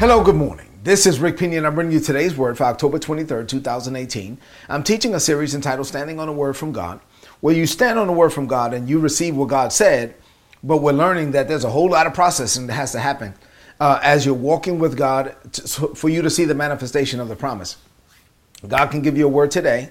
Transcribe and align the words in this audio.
Hello, 0.00 0.24
good 0.24 0.34
morning. 0.34 0.66
This 0.82 1.06
is 1.06 1.20
Rick 1.20 1.38
Pina, 1.38 1.56
and 1.56 1.64
I'm 1.64 1.76
bringing 1.76 1.92
you 1.92 2.00
today's 2.00 2.36
word 2.36 2.58
for 2.58 2.64
October 2.64 2.98
23rd, 2.98 3.46
2018. 3.46 4.36
I'm 4.68 4.82
teaching 4.82 5.14
a 5.14 5.20
series 5.20 5.54
entitled 5.54 5.86
Standing 5.86 6.18
on 6.18 6.28
a 6.28 6.32
Word 6.32 6.56
from 6.56 6.72
God, 6.72 6.98
where 7.40 7.54
you 7.54 7.64
stand 7.64 7.96
on 8.00 8.08
a 8.08 8.12
word 8.12 8.32
from 8.32 8.48
God 8.48 8.74
and 8.74 8.88
you 8.88 8.98
receive 8.98 9.36
what 9.36 9.50
God 9.50 9.72
said, 9.72 10.16
but 10.64 10.78
we're 10.78 10.92
learning 10.92 11.30
that 11.30 11.46
there's 11.46 11.62
a 11.62 11.70
whole 11.70 11.88
lot 11.88 12.08
of 12.08 12.12
processing 12.12 12.66
that 12.66 12.72
has 12.72 12.90
to 12.90 12.98
happen 12.98 13.34
uh, 13.78 14.00
as 14.02 14.26
you're 14.26 14.34
walking 14.34 14.80
with 14.80 14.96
God 14.96 15.36
to, 15.52 15.94
for 15.94 16.08
you 16.08 16.22
to 16.22 16.28
see 16.28 16.44
the 16.44 16.56
manifestation 16.56 17.20
of 17.20 17.28
the 17.28 17.36
promise. 17.36 17.76
God 18.66 18.90
can 18.90 19.00
give 19.00 19.16
you 19.16 19.26
a 19.26 19.30
word 19.30 19.52
today, 19.52 19.90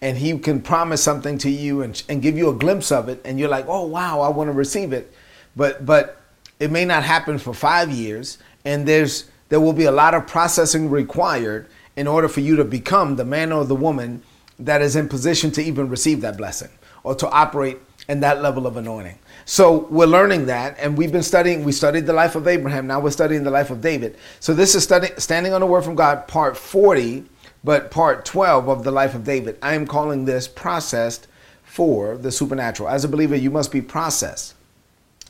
and 0.00 0.16
He 0.16 0.38
can 0.38 0.62
promise 0.62 1.02
something 1.02 1.36
to 1.38 1.50
you 1.50 1.82
and, 1.82 2.00
and 2.08 2.22
give 2.22 2.38
you 2.38 2.48
a 2.48 2.54
glimpse 2.54 2.92
of 2.92 3.08
it, 3.08 3.20
and 3.24 3.40
you're 3.40 3.48
like, 3.48 3.66
oh, 3.66 3.86
wow, 3.86 4.20
I 4.20 4.28
want 4.28 4.46
to 4.46 4.52
receive 4.52 4.92
it. 4.92 5.12
But, 5.56 5.84
but 5.84 6.22
it 6.60 6.70
may 6.70 6.84
not 6.84 7.02
happen 7.02 7.38
for 7.38 7.52
five 7.52 7.90
years, 7.90 8.38
and 8.64 8.86
there's 8.86 9.31
there 9.52 9.60
will 9.60 9.74
be 9.74 9.84
a 9.84 9.92
lot 9.92 10.14
of 10.14 10.26
processing 10.26 10.88
required 10.88 11.68
in 11.94 12.06
order 12.06 12.26
for 12.26 12.40
you 12.40 12.56
to 12.56 12.64
become 12.64 13.16
the 13.16 13.24
man 13.24 13.52
or 13.52 13.66
the 13.66 13.74
woman 13.74 14.22
that 14.58 14.80
is 14.80 14.96
in 14.96 15.10
position 15.10 15.50
to 15.50 15.62
even 15.62 15.90
receive 15.90 16.22
that 16.22 16.38
blessing 16.38 16.70
or 17.02 17.14
to 17.14 17.28
operate 17.28 17.78
in 18.08 18.20
that 18.20 18.40
level 18.40 18.66
of 18.66 18.78
anointing. 18.78 19.18
So 19.44 19.86
we're 19.90 20.06
learning 20.06 20.46
that, 20.46 20.78
and 20.78 20.96
we've 20.96 21.12
been 21.12 21.22
studying. 21.22 21.64
We 21.64 21.72
studied 21.72 22.06
the 22.06 22.14
life 22.14 22.34
of 22.34 22.48
Abraham. 22.48 22.86
Now 22.86 22.98
we're 22.98 23.10
studying 23.10 23.44
the 23.44 23.50
life 23.50 23.68
of 23.68 23.82
David. 23.82 24.16
So 24.40 24.54
this 24.54 24.74
is 24.74 24.84
study, 24.84 25.08
standing 25.18 25.52
on 25.52 25.60
the 25.60 25.66
word 25.66 25.82
from 25.84 25.96
God, 25.96 26.26
part 26.26 26.56
forty, 26.56 27.26
but 27.62 27.90
part 27.90 28.24
twelve 28.24 28.70
of 28.70 28.84
the 28.84 28.90
life 28.90 29.14
of 29.14 29.22
David. 29.22 29.58
I 29.60 29.74
am 29.74 29.86
calling 29.86 30.24
this 30.24 30.48
processed 30.48 31.26
for 31.62 32.16
the 32.16 32.32
supernatural. 32.32 32.88
As 32.88 33.04
a 33.04 33.08
believer, 33.08 33.36
you 33.36 33.50
must 33.50 33.70
be 33.70 33.82
processed 33.82 34.54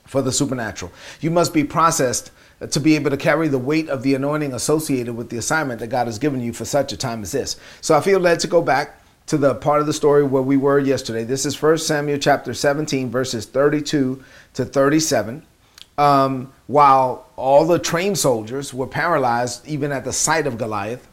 for 0.04 0.22
the 0.22 0.32
supernatural. 0.32 0.92
You 1.20 1.30
must 1.30 1.54
be 1.54 1.64
processed 1.64 2.30
to 2.70 2.80
be 2.80 2.94
able 2.94 3.10
to 3.10 3.16
carry 3.16 3.48
the 3.48 3.58
weight 3.58 3.88
of 3.88 4.02
the 4.02 4.14
anointing 4.14 4.52
associated 4.54 5.14
with 5.14 5.30
the 5.30 5.36
assignment 5.36 5.80
that 5.80 5.88
God 5.88 6.06
has 6.06 6.18
given 6.18 6.40
you 6.40 6.52
for 6.52 6.64
such 6.64 6.92
a 6.92 6.96
time 6.96 7.22
as 7.22 7.32
this. 7.32 7.56
So 7.80 7.96
I 7.96 8.00
feel 8.00 8.20
led 8.20 8.40
to 8.40 8.46
go 8.46 8.62
back 8.62 9.00
to 9.26 9.36
the 9.36 9.54
part 9.54 9.80
of 9.80 9.86
the 9.86 9.92
story 9.92 10.24
where 10.24 10.42
we 10.42 10.56
were 10.56 10.78
yesterday. 10.78 11.24
This 11.24 11.46
is 11.46 11.60
1 11.60 11.78
Samuel 11.78 12.18
chapter 12.18 12.54
17, 12.54 13.10
verses 13.10 13.46
32 13.46 14.22
to 14.54 14.64
37. 14.64 15.44
Um, 15.98 16.52
while 16.66 17.26
all 17.36 17.66
the 17.66 17.78
trained 17.78 18.18
soldiers 18.18 18.72
were 18.72 18.86
paralyzed 18.86 19.66
even 19.66 19.92
at 19.92 20.04
the 20.04 20.12
sight 20.12 20.46
of 20.46 20.58
Goliath, 20.58 21.06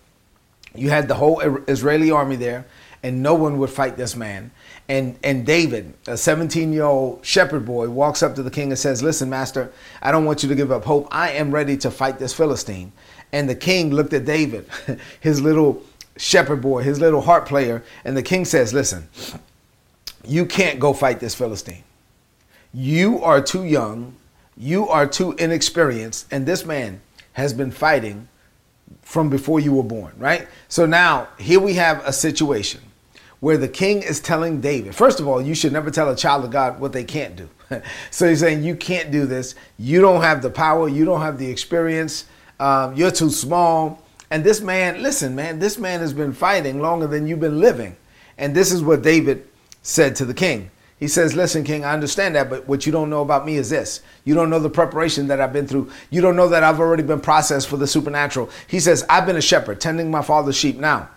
you 0.75 0.89
had 0.89 1.07
the 1.07 1.15
whole 1.15 1.39
Israeli 1.67 2.11
army 2.11 2.35
there, 2.35 2.65
and 3.03 3.23
no 3.23 3.33
one 3.33 3.57
would 3.59 3.69
fight 3.69 3.97
this 3.97 4.15
man. 4.15 4.51
And, 4.87 5.17
and 5.23 5.45
David, 5.45 5.93
a 6.07 6.17
17 6.17 6.73
year 6.73 6.83
old 6.83 7.25
shepherd 7.25 7.65
boy, 7.65 7.89
walks 7.89 8.23
up 8.23 8.35
to 8.35 8.43
the 8.43 8.51
king 8.51 8.71
and 8.71 8.79
says, 8.79 9.01
Listen, 9.03 9.29
master, 9.29 9.71
I 10.01 10.11
don't 10.11 10.25
want 10.25 10.43
you 10.43 10.49
to 10.49 10.55
give 10.55 10.71
up 10.71 10.83
hope. 10.83 11.07
I 11.11 11.31
am 11.31 11.51
ready 11.51 11.77
to 11.77 11.91
fight 11.91 12.19
this 12.19 12.33
Philistine. 12.33 12.91
And 13.31 13.47
the 13.47 13.55
king 13.55 13.91
looked 13.91 14.13
at 14.13 14.25
David, 14.25 14.67
his 15.19 15.41
little 15.41 15.83
shepherd 16.17 16.61
boy, 16.61 16.83
his 16.83 16.99
little 16.99 17.21
harp 17.21 17.47
player, 17.47 17.83
and 18.03 18.17
the 18.17 18.23
king 18.23 18.45
says, 18.45 18.73
Listen, 18.73 19.07
you 20.25 20.45
can't 20.45 20.79
go 20.79 20.93
fight 20.93 21.19
this 21.19 21.35
Philistine. 21.35 21.83
You 22.73 23.23
are 23.23 23.41
too 23.41 23.63
young, 23.63 24.15
you 24.57 24.89
are 24.89 25.07
too 25.07 25.33
inexperienced, 25.33 26.27
and 26.31 26.45
this 26.45 26.65
man 26.65 27.01
has 27.33 27.53
been 27.53 27.71
fighting 27.71 28.27
from 29.01 29.29
before 29.29 29.59
you 29.59 29.73
were 29.73 29.83
born, 29.83 30.13
right? 30.17 30.47
So 30.67 30.85
now 30.85 31.29
here 31.37 31.59
we 31.59 31.73
have 31.75 32.05
a 32.05 32.11
situation 32.11 32.81
where 33.39 33.57
the 33.57 33.67
king 33.67 34.01
is 34.01 34.19
telling 34.19 34.61
David, 34.61 34.95
first 34.95 35.19
of 35.19 35.27
all, 35.27 35.41
you 35.41 35.55
should 35.55 35.71
never 35.71 35.89
tell 35.89 36.09
a 36.09 36.15
child 36.15 36.43
of 36.43 36.51
God 36.51 36.79
what 36.79 36.93
they 36.93 37.03
can't 37.03 37.35
do. 37.35 37.49
so 38.11 38.27
he's 38.27 38.39
saying, 38.39 38.63
You 38.63 38.75
can't 38.75 39.11
do 39.11 39.25
this. 39.25 39.55
You 39.77 40.01
don't 40.01 40.21
have 40.21 40.41
the 40.41 40.49
power. 40.49 40.89
You 40.89 41.05
don't 41.05 41.21
have 41.21 41.37
the 41.37 41.49
experience. 41.49 42.25
Um, 42.59 42.95
you're 42.95 43.11
too 43.11 43.29
small. 43.29 44.03
And 44.31 44.43
this 44.43 44.61
man, 44.61 45.01
listen, 45.01 45.35
man, 45.35 45.59
this 45.59 45.77
man 45.77 46.01
has 46.01 46.13
been 46.13 46.33
fighting 46.33 46.81
longer 46.81 47.07
than 47.07 47.27
you've 47.27 47.39
been 47.39 47.59
living. 47.59 47.95
And 48.37 48.55
this 48.55 48.71
is 48.71 48.83
what 48.83 49.01
David 49.01 49.47
said 49.81 50.15
to 50.17 50.25
the 50.25 50.33
king. 50.33 50.69
He 50.99 51.07
says, 51.07 51.33
Listen, 51.33 51.63
King, 51.63 51.85
I 51.85 51.93
understand 51.93 52.35
that, 52.35 52.49
but 52.49 52.67
what 52.67 52.85
you 52.85 52.91
don't 52.91 53.09
know 53.09 53.21
about 53.21 53.45
me 53.45 53.55
is 53.55 53.69
this. 53.69 54.01
You 54.25 54.35
don't 54.35 54.49
know 54.49 54.59
the 54.59 54.69
preparation 54.69 55.27
that 55.27 55.39
I've 55.39 55.53
been 55.53 55.65
through. 55.65 55.91
You 56.09 56.19
don't 56.19 56.35
know 56.35 56.49
that 56.49 56.61
I've 56.61 56.79
already 56.79 57.03
been 57.03 57.21
processed 57.21 57.69
for 57.69 57.77
the 57.77 57.87
supernatural. 57.87 58.49
He 58.67 58.81
says, 58.81 59.05
I've 59.09 59.25
been 59.25 59.37
a 59.37 59.41
shepherd, 59.41 59.79
tending 59.79 60.11
my 60.11 60.21
father's 60.21 60.57
sheep 60.57 60.77
now. 60.77 61.09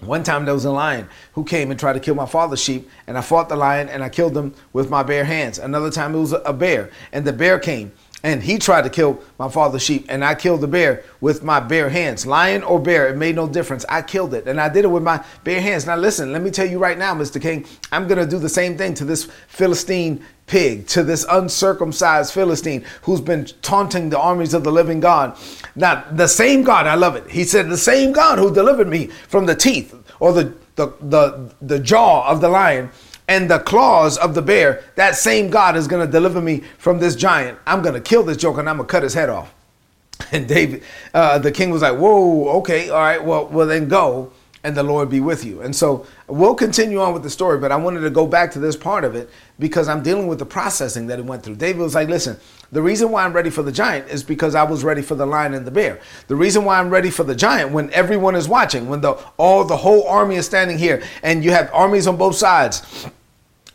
One 0.00 0.22
time 0.22 0.44
there 0.44 0.52
was 0.52 0.66
a 0.66 0.70
lion 0.70 1.08
who 1.32 1.42
came 1.42 1.70
and 1.70 1.80
tried 1.80 1.94
to 1.94 2.00
kill 2.00 2.14
my 2.14 2.26
father's 2.26 2.60
sheep, 2.60 2.88
and 3.06 3.16
I 3.16 3.22
fought 3.22 3.48
the 3.48 3.56
lion 3.56 3.88
and 3.88 4.04
I 4.04 4.10
killed 4.10 4.36
him 4.36 4.54
with 4.74 4.90
my 4.90 5.02
bare 5.02 5.24
hands. 5.24 5.58
Another 5.58 5.90
time 5.90 6.14
it 6.14 6.18
was 6.18 6.32
a 6.32 6.52
bear, 6.52 6.90
and 7.12 7.24
the 7.24 7.32
bear 7.32 7.58
came 7.58 7.92
and 8.22 8.42
he 8.42 8.58
tried 8.58 8.82
to 8.82 8.90
kill 8.90 9.20
my 9.38 9.48
father's 9.48 9.82
sheep, 9.82 10.06
and 10.08 10.24
I 10.24 10.34
killed 10.34 10.60
the 10.60 10.66
bear 10.66 11.04
with 11.20 11.42
my 11.42 11.60
bare 11.60 11.90
hands. 11.90 12.26
Lion 12.26 12.62
or 12.62 12.80
bear, 12.80 13.08
it 13.08 13.16
made 13.16 13.36
no 13.36 13.46
difference. 13.48 13.84
I 13.88 14.02
killed 14.02 14.34
it, 14.34 14.48
and 14.48 14.60
I 14.60 14.68
did 14.68 14.84
it 14.84 14.88
with 14.88 15.02
my 15.02 15.24
bare 15.44 15.60
hands. 15.60 15.86
Now, 15.86 15.96
listen, 15.96 16.32
let 16.32 16.42
me 16.42 16.50
tell 16.50 16.66
you 16.66 16.78
right 16.78 16.98
now, 16.98 17.14
Mr. 17.14 17.40
King, 17.40 17.66
I'm 17.92 18.08
going 18.08 18.18
to 18.18 18.26
do 18.26 18.38
the 18.38 18.48
same 18.48 18.76
thing 18.76 18.94
to 18.94 19.04
this 19.04 19.28
Philistine 19.48 20.24
pig, 20.46 20.86
to 20.88 21.02
this 21.02 21.26
uncircumcised 21.30 22.32
Philistine 22.32 22.84
who's 23.02 23.20
been 23.20 23.46
taunting 23.62 24.10
the 24.10 24.18
armies 24.18 24.54
of 24.54 24.64
the 24.64 24.72
living 24.72 25.00
God. 25.00 25.36
Now, 25.74 26.04
the 26.10 26.28
same 26.28 26.62
God, 26.62 26.86
I 26.86 26.94
love 26.94 27.16
it. 27.16 27.28
He 27.30 27.44
said, 27.44 27.68
The 27.68 27.76
same 27.76 28.12
God 28.12 28.38
who 28.38 28.52
delivered 28.52 28.88
me 28.88 29.06
from 29.06 29.46
the 29.46 29.54
teeth 29.54 29.94
or 30.20 30.32
the, 30.32 30.54
the, 30.76 30.92
the, 31.00 31.54
the 31.60 31.78
jaw 31.78 32.28
of 32.28 32.40
the 32.40 32.48
lion 32.48 32.90
and 33.28 33.50
the 33.50 33.58
claws 33.58 34.16
of 34.18 34.34
the 34.34 34.42
bear, 34.42 34.84
that 34.94 35.16
same 35.16 35.50
God 35.50 35.76
is 35.76 35.88
going 35.88 36.04
to 36.04 36.10
deliver 36.10 36.40
me 36.40 36.62
from 36.78 36.98
this 36.98 37.16
giant. 37.16 37.58
I'm 37.66 37.82
going 37.82 37.94
to 37.94 38.00
kill 38.00 38.22
this 38.22 38.36
joker 38.36 38.60
and 38.60 38.68
I'm 38.68 38.76
going 38.76 38.86
to 38.86 38.92
cut 38.92 39.02
his 39.02 39.14
head 39.14 39.28
off. 39.28 39.52
And 40.32 40.48
David, 40.48 40.82
uh, 41.12 41.38
the 41.38 41.52
king 41.52 41.70
was 41.70 41.82
like, 41.82 41.98
whoa, 41.98 42.48
okay, 42.58 42.88
all 42.88 42.98
right, 42.98 43.22
well, 43.22 43.46
well 43.46 43.66
then 43.66 43.86
go 43.86 44.32
and 44.66 44.76
the 44.76 44.82
Lord 44.82 45.08
be 45.08 45.20
with 45.20 45.44
you. 45.44 45.62
And 45.62 45.74
so 45.74 46.04
we'll 46.26 46.56
continue 46.56 47.00
on 47.00 47.14
with 47.14 47.22
the 47.22 47.30
story, 47.30 47.56
but 47.56 47.70
I 47.70 47.76
wanted 47.76 48.00
to 48.00 48.10
go 48.10 48.26
back 48.26 48.50
to 48.52 48.58
this 48.58 48.74
part 48.74 49.04
of 49.04 49.14
it 49.14 49.30
because 49.60 49.88
I'm 49.88 50.02
dealing 50.02 50.26
with 50.26 50.40
the 50.40 50.44
processing 50.44 51.06
that 51.06 51.20
it 51.20 51.24
went 51.24 51.44
through. 51.44 51.54
David 51.54 51.80
was 51.80 51.94
like, 51.94 52.08
listen, 52.08 52.36
the 52.72 52.82
reason 52.82 53.12
why 53.12 53.24
I'm 53.24 53.32
ready 53.32 53.48
for 53.48 53.62
the 53.62 53.70
giant 53.70 54.08
is 54.08 54.24
because 54.24 54.56
I 54.56 54.64
was 54.64 54.82
ready 54.82 55.02
for 55.02 55.14
the 55.14 55.24
lion 55.24 55.54
and 55.54 55.64
the 55.64 55.70
bear. 55.70 56.00
The 56.26 56.34
reason 56.34 56.64
why 56.64 56.80
I'm 56.80 56.90
ready 56.90 57.10
for 57.10 57.22
the 57.22 57.36
giant 57.36 57.70
when 57.70 57.92
everyone 57.92 58.34
is 58.34 58.48
watching, 58.48 58.88
when 58.88 59.02
the 59.02 59.12
all 59.36 59.64
the 59.64 59.76
whole 59.76 60.02
army 60.08 60.34
is 60.34 60.46
standing 60.46 60.78
here 60.78 61.00
and 61.22 61.44
you 61.44 61.52
have 61.52 61.70
armies 61.72 62.08
on 62.08 62.16
both 62.16 62.34
sides 62.34 63.06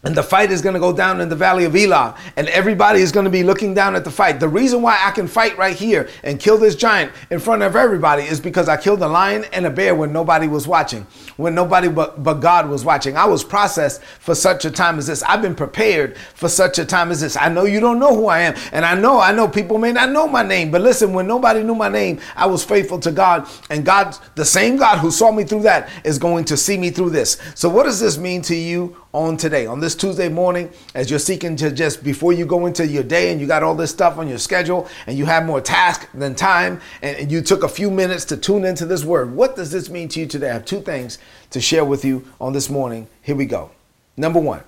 and 0.04 0.16
the 0.16 0.24
fight 0.24 0.52
is 0.52 0.62
going 0.62 0.74
to 0.74 0.80
go 0.80 0.92
down 0.92 1.22
in 1.22 1.30
the 1.30 1.36
valley 1.36 1.66
of 1.66 1.76
Elah, 1.76 2.16
and 2.36 2.48
everybody 2.48 3.02
is 3.02 3.12
going 3.12 3.26
to 3.26 3.30
be 3.30 3.44
looking 3.44 3.74
down 3.74 3.96
at 3.96 4.04
the 4.04 4.10
fight. 4.10 4.40
The 4.40 4.50
reason 4.50 4.82
why 4.82 5.00
I 5.04 5.12
can 5.12 5.28
fight 5.28 5.58
right 5.58 5.76
here 5.76 6.10
and 6.24 6.40
kill 6.40 6.58
this 6.58 6.76
giant 6.76 7.12
in 7.30 7.40
front 7.40 7.62
of 7.62 7.76
everybody 7.76 8.24
is 8.24 8.40
because 8.40 8.68
I 8.68 8.78
killed 8.78 9.02
a 9.04 9.08
lion 9.08 9.46
and 9.54 9.66
a 9.66 9.70
bear 9.70 9.94
when 9.94 10.12
nobody 10.12 10.48
was 10.48 10.68
watching, 10.68 11.06
when 11.38 11.54
nobody 11.54 11.88
but, 11.88 12.24
but 12.24 12.36
God 12.36 12.68
was 12.68 12.84
watching. 12.84 13.16
I 13.16 13.26
was 13.26 13.44
processed 13.44 14.02
for 14.02 14.34
such 14.34 14.66
a 14.66 14.72
time 14.72 14.98
as 14.98 15.06
this. 15.06 15.22
I've 15.24 15.42
been 15.42 15.56
prepared 15.56 16.18
for 16.18 16.50
such 16.50 16.80
a 16.80 16.86
time 16.86 17.12
as 17.12 17.22
this. 17.22 17.38
I 17.38 17.50
know 17.50 17.66
you 17.66 17.80
don't 17.80 18.00
know 18.00 18.16
who 18.16 18.28
I 18.28 18.40
am, 18.40 18.56
and 18.72 18.84
I 18.84 18.96
know, 18.96 19.20
I 19.20 19.32
know 19.32 19.48
people 19.48 19.78
may 19.78 19.92
not 19.92 20.10
know 20.10 20.28
my 20.28 20.42
name, 20.42 20.72
but 20.72 20.82
listen, 20.82 21.14
when 21.14 21.28
nobody 21.28 21.62
knew 21.62 21.76
my 21.76 21.90
name, 21.90 22.20
I 22.36 22.48
was 22.48 22.64
faithful 22.64 23.00
to 23.00 23.12
God, 23.12 23.48
and 23.70 23.86
God, 23.86 24.18
the 24.34 24.46
same 24.46 24.78
God 24.78 24.98
who 24.98 25.12
saw 25.12 25.32
me 25.32 25.44
through 25.44 25.62
that, 25.64 25.90
is 26.04 26.18
going 26.18 26.46
to 26.46 26.58
see 26.58 26.78
me 26.78 26.90
through 26.90 27.12
this. 27.12 27.38
So, 27.54 27.70
what 27.70 27.84
does 27.84 28.00
this 28.00 28.18
mean 28.18 28.42
to 28.44 28.56
you 28.56 28.98
on 29.14 29.36
today, 29.36 29.66
on 29.66 29.80
this 29.80 29.96
Tuesday 29.96 30.30
morning, 30.30 30.70
as 30.96 31.10
you're 31.10 31.20
seeking 31.20 31.56
to 31.58 31.72
just 31.72 32.04
before 32.04 32.32
you 32.32 32.46
go 32.46 32.66
into 32.66 32.88
your 32.88 33.04
day 33.04 33.32
and 33.32 33.42
you 33.42 33.48
got 33.48 33.62
all 33.62 33.76
this 33.76 33.92
stuff 33.92 34.18
on 34.18 34.28
your 34.28 34.38
schedule 34.38 34.88
and 35.06 35.18
you 35.18 35.26
have 35.26 35.46
more 35.46 35.60
task 35.60 36.08
than 36.14 36.34
time 36.34 36.80
and 37.02 37.32
you 37.32 37.42
took 37.42 37.64
a 37.64 37.70
few 37.70 37.92
minutes 37.92 38.24
to 38.26 38.38
tune 38.38 38.64
into 38.64 38.86
this 38.86 39.04
word. 39.04 39.36
What 39.36 39.56
does 39.56 39.72
this 39.72 39.90
mean 39.90 40.08
to 40.10 40.20
you 40.22 40.26
today? 40.28 40.50
I 40.50 40.54
have 40.54 40.66
two 40.66 40.82
things 40.82 41.20
to 41.50 41.60
share 41.60 41.84
with 41.84 42.06
you 42.06 42.26
on 42.40 42.54
this 42.54 42.70
morning. 42.70 43.08
Here 43.22 43.36
we 43.36 43.46
go. 43.46 43.72
Number 44.16 44.40
one, 44.40 44.64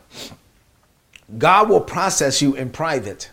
God 1.37 1.69
will 1.69 1.81
process 1.81 2.41
you 2.41 2.55
in 2.55 2.69
private 2.69 3.29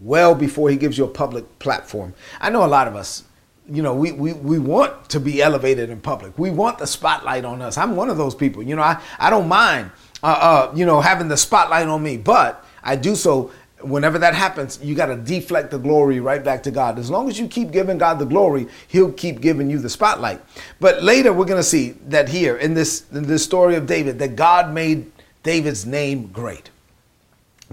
well 0.00 0.34
before 0.34 0.70
he 0.70 0.76
gives 0.76 0.98
you 0.98 1.04
a 1.04 1.08
public 1.08 1.58
platform. 1.58 2.14
I 2.40 2.50
know 2.50 2.64
a 2.64 2.66
lot 2.66 2.88
of 2.88 2.96
us, 2.96 3.24
you 3.70 3.82
know, 3.82 3.94
we, 3.94 4.12
we, 4.12 4.32
we 4.32 4.58
want 4.58 5.10
to 5.10 5.20
be 5.20 5.42
elevated 5.42 5.90
in 5.90 6.00
public. 6.00 6.38
We 6.38 6.50
want 6.50 6.78
the 6.78 6.86
spotlight 6.86 7.44
on 7.44 7.60
us. 7.60 7.76
I'm 7.76 7.96
one 7.96 8.08
of 8.08 8.16
those 8.16 8.34
people. 8.34 8.62
You 8.62 8.76
know, 8.76 8.82
I, 8.82 9.00
I 9.18 9.28
don't 9.30 9.48
mind 9.48 9.90
uh, 10.22 10.26
uh, 10.26 10.72
you 10.74 10.86
know, 10.86 11.00
having 11.00 11.28
the 11.28 11.36
spotlight 11.36 11.86
on 11.88 12.02
me. 12.02 12.16
But 12.16 12.64
I 12.82 12.96
do 12.96 13.14
so 13.14 13.50
whenever 13.80 14.18
that 14.18 14.34
happens, 14.34 14.78
you 14.82 14.94
got 14.94 15.06
to 15.06 15.16
deflect 15.16 15.70
the 15.70 15.78
glory 15.78 16.20
right 16.20 16.42
back 16.42 16.62
to 16.64 16.70
God. 16.70 16.98
As 16.98 17.10
long 17.10 17.28
as 17.28 17.38
you 17.38 17.46
keep 17.48 17.70
giving 17.70 17.98
God 17.98 18.18
the 18.18 18.24
glory, 18.24 18.68
He'll 18.88 19.12
keep 19.12 19.40
giving 19.40 19.70
you 19.70 19.78
the 19.78 19.88
spotlight. 19.88 20.40
But 20.80 21.02
later, 21.02 21.32
we're 21.32 21.44
going 21.44 21.60
to 21.60 21.68
see 21.68 21.90
that 22.08 22.28
here 22.28 22.56
in 22.56 22.74
this 22.74 23.04
in 23.12 23.26
this 23.26 23.44
story 23.44 23.76
of 23.76 23.86
David, 23.86 24.18
that 24.18 24.36
God 24.36 24.72
made 24.72 25.10
David's 25.42 25.86
name 25.86 26.28
great. 26.28 26.70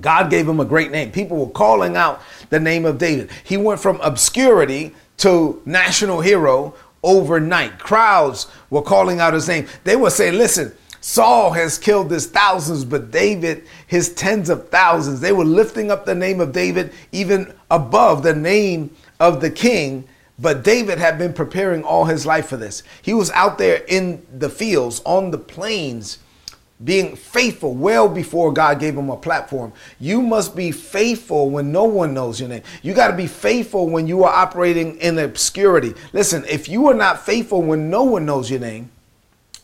God 0.01 0.29
gave 0.29 0.47
him 0.47 0.59
a 0.59 0.65
great 0.65 0.91
name. 0.91 1.11
People 1.11 1.37
were 1.37 1.51
calling 1.51 1.95
out 1.95 2.21
the 2.49 2.59
name 2.59 2.85
of 2.85 2.97
David. 2.97 3.29
He 3.43 3.55
went 3.55 3.79
from 3.79 3.99
obscurity 4.01 4.93
to 5.17 5.61
national 5.65 6.19
hero 6.19 6.73
overnight. 7.01 7.79
Crowds 7.79 8.47
were 8.69 8.81
calling 8.81 9.21
out 9.21 9.33
his 9.33 9.47
name. 9.47 9.67
They 9.83 9.95
were 9.95 10.09
saying, 10.09 10.37
"Listen." 10.37 10.73
Saul 11.07 11.51
has 11.51 11.77
killed 11.77 12.09
his 12.09 12.25
thousands, 12.25 12.83
but 12.83 13.11
David 13.11 13.67
his 13.85 14.11
tens 14.15 14.49
of 14.49 14.69
thousands. 14.69 15.21
They 15.21 15.31
were 15.31 15.45
lifting 15.45 15.91
up 15.91 16.03
the 16.03 16.15
name 16.15 16.41
of 16.41 16.51
David 16.51 16.93
even 17.11 17.53
above 17.69 18.23
the 18.23 18.33
name 18.33 18.89
of 19.19 19.39
the 19.39 19.51
king 19.51 20.07
But 20.39 20.63
David 20.63 20.97
had 20.97 21.19
been 21.19 21.33
preparing 21.33 21.83
all 21.83 22.05
his 22.05 22.25
life 22.25 22.47
for 22.47 22.57
this. 22.57 22.83
He 23.03 23.13
was 23.13 23.29
out 23.31 23.59
there 23.59 23.83
in 23.87 24.25
the 24.35 24.49
fields, 24.49 25.01
on 25.05 25.31
the 25.31 25.37
plains, 25.37 26.17
being 26.83 27.15
faithful 27.15 27.75
well 27.75 28.09
before 28.09 28.51
God 28.51 28.79
gave 28.79 28.97
him 28.97 29.09
a 29.09 29.15
platform. 29.15 29.73
You 29.99 30.21
must 30.23 30.55
be 30.55 30.71
faithful 30.71 31.51
when 31.51 31.71
no 31.71 31.85
one 31.85 32.13
knows 32.15 32.39
your 32.39 32.49
name. 32.49 32.63
You 32.81 32.95
got 32.95 33.09
to 33.09 33.15
be 33.15 33.27
faithful 33.27 33.89
when 33.89 34.07
you 34.07 34.23
are 34.23 34.33
operating 34.33 34.97
in 34.97 35.19
obscurity. 35.19 35.93
Listen, 36.13 36.43
if 36.49 36.67
you 36.67 36.87
are 36.87 36.95
not 36.95 37.25
faithful 37.25 37.61
when 37.61 37.89
no 37.91 38.03
one 38.03 38.25
knows 38.25 38.49
your 38.51 38.59
name, 38.59 38.89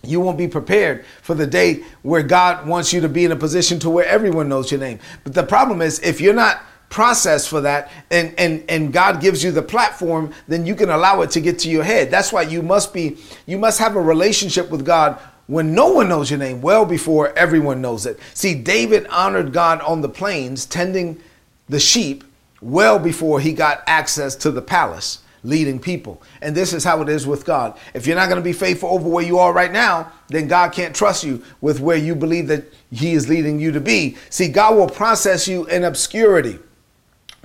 you 0.03 0.19
won't 0.19 0.38
be 0.38 0.48
prepared 0.48 1.06
for 1.21 1.36
the 1.36 1.45
day 1.45 1.83
where 2.01 2.24
God 2.24 2.68
wants 2.68 2.92
you 2.92 3.01
to 3.01 3.09
be 3.09 3.25
in 3.25 3.31
a 3.31 3.36
position 3.36 3.80
to 3.80 3.89
where 3.89 4.06
everyone 4.06 4.50
knows 4.50 4.71
your 4.71 4.80
name. 4.80 5.00
But 5.24 5.33
the 5.33 5.44
problem 5.44 5.81
is 5.81 6.00
if 6.00 6.19
you're 6.19 6.33
not 6.33 6.62
processed 6.89 7.48
for 7.48 7.62
that 7.62 7.89
and 8.09 8.33
and 8.38 8.63
and 8.68 8.92
God 8.92 9.21
gives 9.21 9.44
you 9.44 9.51
the 9.51 9.62
platform, 9.62 10.33
then 10.48 10.65
you 10.65 10.75
can 10.75 10.89
allow 10.89 11.21
it 11.21 11.31
to 11.31 11.42
get 11.42 11.59
to 11.59 11.69
your 11.69 11.83
head. 11.83 12.12
That's 12.12 12.33
why 12.33 12.44
you 12.44 12.62
must 12.62 12.94
be 12.94 13.18
you 13.45 13.57
must 13.57 13.80
have 13.80 13.95
a 13.95 14.01
relationship 14.01 14.69
with 14.69 14.86
God 14.86 15.19
when 15.48 15.74
no 15.74 15.92
one 15.92 16.09
knows 16.09 16.30
your 16.30 16.39
name 16.39 16.62
well 16.62 16.86
before 16.86 17.38
everyone 17.38 17.81
knows 17.81 18.06
it. 18.06 18.19
See, 18.33 18.56
David 18.56 19.07
honored 19.07 19.53
God 19.53 19.81
on 19.81 20.01
the 20.01 20.09
plains 20.09 20.65
tending 20.65 21.21
the 21.69 21.80
sheep 21.80 22.24
well 22.62 23.00
before 23.00 23.39
he 23.39 23.53
got 23.53 23.83
access 23.88 24.36
to 24.36 24.51
the 24.51 24.62
palace 24.62 25.19
leading 25.43 25.79
people. 25.79 26.21
And 26.41 26.55
this 26.55 26.73
is 26.73 26.83
how 26.83 27.01
it 27.01 27.09
is 27.09 27.25
with 27.25 27.45
God. 27.45 27.77
If 27.93 28.07
you're 28.07 28.15
not 28.15 28.29
going 28.29 28.41
to 28.41 28.43
be 28.43 28.53
faithful 28.53 28.89
over 28.89 29.07
where 29.07 29.25
you 29.25 29.39
are 29.39 29.53
right 29.53 29.71
now, 29.71 30.11
then 30.27 30.47
God 30.47 30.71
can't 30.71 30.95
trust 30.95 31.23
you 31.23 31.43
with 31.61 31.79
where 31.79 31.97
you 31.97 32.15
believe 32.15 32.47
that 32.47 32.65
He 32.91 33.13
is 33.13 33.29
leading 33.29 33.59
you 33.59 33.71
to 33.71 33.81
be. 33.81 34.17
See, 34.29 34.47
God 34.47 34.75
will 34.75 34.89
process 34.89 35.47
you 35.47 35.65
in 35.65 35.83
obscurity 35.83 36.59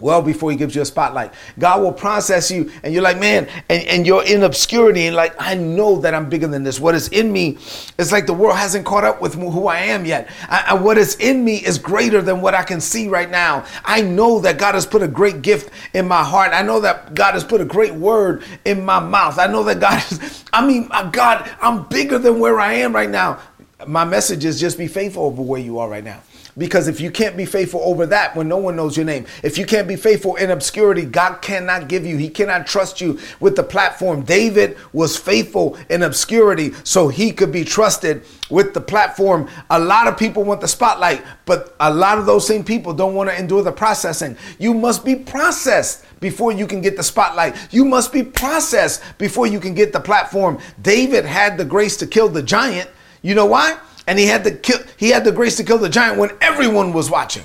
well 0.01 0.21
before 0.21 0.51
he 0.51 0.57
gives 0.57 0.75
you 0.75 0.83
a 0.83 0.85
spotlight. 0.85 1.33
God 1.59 1.81
will 1.81 1.93
process 1.93 2.51
you 2.51 2.71
and 2.83 2.93
you're 2.93 3.03
like, 3.03 3.19
man, 3.19 3.49
and, 3.69 3.83
and 3.85 4.07
you're 4.07 4.25
in 4.25 4.43
obscurity 4.43 5.07
and 5.07 5.17
like, 5.17 5.35
I 5.39 5.55
know 5.55 5.97
that 6.01 6.15
I'm 6.15 6.29
bigger 6.29 6.47
than 6.47 6.65
this. 6.65 6.79
What 6.79 6.95
is 6.95 7.09
in 7.09 7.33
me, 7.33 7.59
it's 7.99 8.13
like 8.13 8.27
the 8.27 8.35
world 8.35 8.57
hasn't 8.57 8.85
caught 8.85 9.05
up 9.05 9.23
with 9.23 9.35
who 9.35 9.69
I 9.69 9.79
am 9.79 10.05
yet. 10.05 10.31
I, 10.49 10.67
I, 10.69 10.75
what 10.75 10.99
is 10.99 11.17
in 11.17 11.45
me 11.45 11.57
is 11.57 11.79
greater 11.79 12.21
than 12.21 12.43
what 12.43 12.55
I 12.55 12.63
can 12.63 12.81
see 12.81 13.09
right 13.09 13.31
now. 13.31 13.65
I 13.85 14.03
know 14.03 14.39
that 14.41 14.59
God 14.59 14.75
has 14.75 14.85
put 14.85 15.03
a 15.03 15.09
great 15.09 15.41
gift 15.41 15.71
in 15.95 16.07
my 16.07 16.23
heart. 16.23 16.53
I 16.53 16.63
know 16.63 16.81
that 16.81 17.15
God 17.15 17.33
has 17.33 17.45
put 17.45 17.61
a 17.63 17.65
great 17.65 17.95
word 17.95 18.45
in 18.67 18.85
my 18.85 19.01
mouth. 19.01 19.39
I 19.39 19.47
know 19.47 19.65
that 19.65 19.81
God 19.81 20.05
is, 20.13 20.45
I 20.53 20.67
mean, 20.67 20.89
uh, 20.91 21.11
God, 21.11 21.51
I'm 21.61 21.85
bigger 21.85 22.19
than 22.19 22.39
where 22.39 22.61
I 22.61 22.75
am 22.75 22.95
right 22.95 23.11
now. 23.11 23.41
My 23.85 24.07
message 24.07 24.47
is 24.47 24.59
just 24.59 24.79
be 24.79 24.89
faithful 24.89 25.25
over 25.25 25.43
where 25.43 25.61
you 25.61 25.79
are 25.79 25.89
right 25.89 26.05
now. 26.05 26.23
Because 26.59 26.89
if 26.89 26.99
you 26.99 27.11
can't 27.11 27.37
be 27.37 27.45
faithful 27.45 27.83
over 27.85 28.07
that 28.07 28.35
when 28.35 28.49
no 28.49 28.57
one 28.57 28.77
knows 28.77 28.97
your 28.97 29.05
name, 29.05 29.27
if 29.43 29.59
you 29.59 29.67
can't 29.67 29.87
be 29.87 29.97
faithful 29.97 30.37
in 30.37 30.51
obscurity, 30.51 31.05
God 31.05 31.43
cannot 31.43 31.87
give 31.87 32.07
you, 32.07 32.17
He 32.17 32.31
cannot 32.31 32.67
trust 32.67 33.03
you 33.03 33.19
with 33.39 33.55
the 33.55 33.63
platform. 33.63 34.23
David 34.23 34.79
was 34.95 35.19
faithful 35.19 35.77
in 35.91 36.03
obscurity 36.03 36.73
so 36.85 37.09
he 37.09 37.31
could 37.33 37.53
be 37.53 37.63
trusted 37.63 38.23
with 38.49 38.73
the 38.73 38.81
platform. 38.81 39.51
A 39.69 39.79
lot 39.79 40.07
of 40.07 40.17
people 40.17 40.45
want 40.45 40.63
the 40.63 40.69
spotlight, 40.69 41.23
but 41.45 41.77
a 41.79 41.93
lot 41.93 42.17
of 42.17 42.25
those 42.25 42.47
same 42.47 42.65
people 42.65 42.95
don't 42.95 43.15
want 43.15 43.29
to 43.29 43.39
endure 43.39 43.63
the 43.63 43.73
processing. 43.73 44.39
You 44.59 44.73
must 44.73 45.05
be 45.05 45.17
processed 45.17 46.07
before 46.21 46.53
you 46.53 46.67
can 46.67 46.81
get 46.81 46.97
the 46.97 47.03
spotlight. 47.03 47.55
You 47.71 47.85
must 47.85 48.15
be 48.15 48.23
processed 48.23 49.03
before 49.19 49.47
you 49.47 49.61
can 49.61 49.75
get 49.75 49.93
the 49.93 50.01
platform. 50.01 50.59
David 50.81 51.27
had 51.27 51.59
the 51.59 51.67
grace 51.67 51.99
to 51.99 52.07
kill 52.07 52.31
the 52.31 52.43
giant. 52.43 52.89
You 53.23 53.35
know 53.35 53.47
why? 53.47 53.79
and 54.07 54.19
he 54.19 54.27
had 54.27 54.45
the 54.45 54.53
kill, 54.53 54.79
he 54.97 55.11
had 55.11 55.25
the 55.25 55.33
grace 55.33 55.57
to 55.57 55.65
kill 55.65 55.79
the 55.79 55.89
giant 55.89 56.19
when 56.19 56.31
everyone 56.41 56.93
was 56.93 57.11
watching 57.11 57.45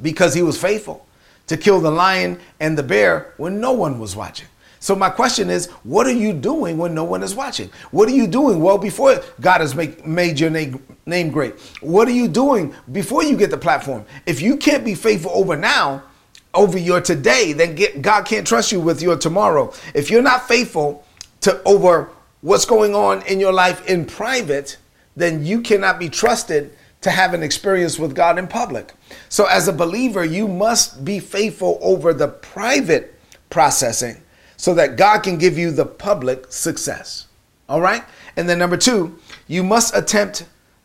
because 0.00 0.34
he 0.34 0.42
was 0.42 0.60
faithful 0.60 1.06
to 1.46 1.56
kill 1.56 1.80
the 1.80 1.90
lion 1.90 2.38
and 2.60 2.76
the 2.76 2.82
bear 2.82 3.34
when 3.36 3.60
no 3.60 3.72
one 3.72 3.98
was 3.98 4.16
watching. 4.16 4.48
So 4.80 4.94
my 4.94 5.10
question 5.10 5.50
is, 5.50 5.66
what 5.82 6.06
are 6.06 6.12
you 6.12 6.32
doing 6.32 6.78
when 6.78 6.94
no 6.94 7.02
one 7.02 7.22
is 7.24 7.34
watching? 7.34 7.68
What 7.90 8.08
are 8.08 8.12
you 8.12 8.28
doing 8.28 8.60
well 8.60 8.78
before 8.78 9.20
God 9.40 9.60
has 9.60 9.74
make, 9.74 10.06
made 10.06 10.38
your 10.38 10.50
name, 10.50 10.82
name 11.04 11.30
great? 11.30 11.58
What 11.80 12.06
are 12.06 12.12
you 12.12 12.28
doing 12.28 12.72
before 12.92 13.24
you 13.24 13.36
get 13.36 13.50
the 13.50 13.58
platform? 13.58 14.04
If 14.24 14.40
you 14.40 14.56
can't 14.56 14.84
be 14.84 14.94
faithful 14.94 15.32
over 15.32 15.56
now, 15.56 16.04
over 16.54 16.78
your 16.78 17.00
today, 17.00 17.52
then 17.52 17.74
get, 17.74 18.02
God 18.02 18.24
can't 18.24 18.46
trust 18.46 18.70
you 18.70 18.78
with 18.78 19.02
your 19.02 19.16
tomorrow. 19.16 19.72
If 19.94 20.10
you're 20.10 20.22
not 20.22 20.46
faithful 20.46 21.04
to 21.40 21.60
over 21.64 22.10
what's 22.40 22.64
going 22.64 22.94
on 22.94 23.22
in 23.26 23.40
your 23.40 23.52
life 23.52 23.86
in 23.86 24.04
private, 24.04 24.76
then 25.16 25.44
you 25.44 25.60
cannot 25.60 25.98
be 25.98 26.08
trusted 26.08 26.72
to 27.00 27.10
have 27.10 27.34
an 27.34 27.42
experience 27.42 27.98
with 27.98 28.14
God 28.14 28.38
in 28.38 28.48
public. 28.48 28.92
So, 29.28 29.46
as 29.46 29.68
a 29.68 29.72
believer, 29.72 30.24
you 30.24 30.48
must 30.48 31.04
be 31.04 31.20
faithful 31.20 31.78
over 31.80 32.12
the 32.12 32.28
private 32.28 33.14
processing 33.50 34.22
so 34.56 34.74
that 34.74 34.96
God 34.96 35.22
can 35.22 35.38
give 35.38 35.56
you 35.56 35.70
the 35.70 35.86
public 35.86 36.52
success. 36.52 37.26
All 37.68 37.80
right? 37.80 38.04
And 38.36 38.48
then, 38.48 38.58
number 38.58 38.76
two, 38.76 39.18
you 39.46 39.62
must 39.62 39.96
attempt 39.96 40.44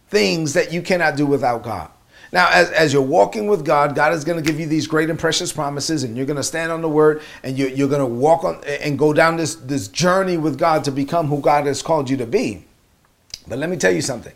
things 0.09 0.53
that 0.53 0.71
you 0.71 0.81
cannot 0.81 1.17
do 1.17 1.25
without 1.25 1.63
God. 1.63 1.89
Now, 2.33 2.49
as, 2.51 2.71
as 2.71 2.91
you're 2.91 3.03
walking 3.03 3.45
with 3.45 3.63
God, 3.63 3.93
God 3.93 4.11
is 4.11 4.25
going 4.25 4.43
to 4.43 4.51
give 4.51 4.59
you 4.59 4.65
these 4.65 4.87
great 4.87 5.11
and 5.11 5.19
precious 5.19 5.53
promises, 5.53 6.03
and 6.03 6.17
you're 6.17 6.25
going 6.25 6.37
to 6.37 6.43
stand 6.43 6.71
on 6.71 6.81
the 6.81 6.89
word, 6.89 7.21
and 7.43 7.55
you're, 7.55 7.69
you're 7.69 7.87
going 7.87 7.99
to 7.99 8.07
walk 8.07 8.43
on 8.43 8.59
and 8.65 8.97
go 8.97 9.13
down 9.13 9.37
this, 9.37 9.53
this 9.53 9.87
journey 9.87 10.37
with 10.37 10.57
God 10.57 10.83
to 10.85 10.91
become 10.91 11.27
who 11.27 11.39
God 11.39 11.67
has 11.67 11.83
called 11.83 12.09
you 12.09 12.17
to 12.17 12.25
be. 12.25 12.65
But 13.47 13.59
let 13.59 13.69
me 13.69 13.77
tell 13.77 13.91
you 13.91 14.01
something. 14.01 14.33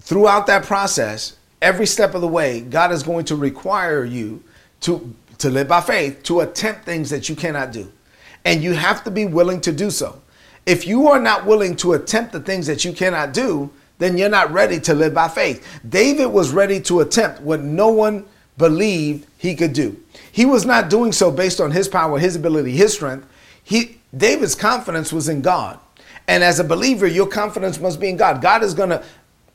Throughout 0.00 0.46
that 0.46 0.64
process, 0.64 1.36
every 1.60 1.84
step 1.84 2.14
of 2.14 2.22
the 2.22 2.28
way, 2.28 2.62
God 2.62 2.90
is 2.90 3.02
going 3.02 3.26
to 3.26 3.36
require 3.36 4.06
you 4.06 4.42
to, 4.80 5.14
to 5.38 5.50
live 5.50 5.68
by 5.68 5.82
faith, 5.82 6.22
to 6.22 6.40
attempt 6.40 6.86
things 6.86 7.10
that 7.10 7.28
you 7.28 7.36
cannot 7.36 7.72
do. 7.72 7.92
And 8.46 8.62
you 8.62 8.72
have 8.72 9.04
to 9.04 9.10
be 9.10 9.26
willing 9.26 9.60
to 9.60 9.72
do 9.72 9.90
so. 9.90 10.22
If 10.64 10.86
you 10.86 11.08
are 11.08 11.20
not 11.20 11.44
willing 11.44 11.76
to 11.76 11.92
attempt 11.92 12.32
the 12.32 12.40
things 12.40 12.66
that 12.66 12.82
you 12.82 12.94
cannot 12.94 13.34
do, 13.34 13.70
then 14.02 14.18
you're 14.18 14.28
not 14.28 14.52
ready 14.52 14.80
to 14.80 14.94
live 14.94 15.14
by 15.14 15.28
faith. 15.28 15.66
David 15.88 16.26
was 16.26 16.52
ready 16.52 16.80
to 16.80 17.00
attempt 17.00 17.40
what 17.40 17.60
no 17.60 17.88
one 17.88 18.24
believed 18.58 19.26
he 19.38 19.54
could 19.54 19.72
do. 19.72 19.98
He 20.30 20.44
was 20.44 20.66
not 20.66 20.90
doing 20.90 21.12
so 21.12 21.30
based 21.30 21.60
on 21.60 21.70
his 21.70 21.88
power, 21.88 22.18
his 22.18 22.36
ability, 22.36 22.72
his 22.72 22.94
strength. 22.94 23.26
He 23.62 23.98
David's 24.16 24.54
confidence 24.54 25.12
was 25.12 25.28
in 25.28 25.40
God. 25.40 25.78
And 26.28 26.44
as 26.44 26.60
a 26.60 26.64
believer, 26.64 27.06
your 27.06 27.26
confidence 27.26 27.80
must 27.80 28.00
be 28.00 28.08
in 28.08 28.16
God. 28.16 28.42
God 28.42 28.62
is 28.62 28.74
going 28.74 28.90
to 28.90 29.02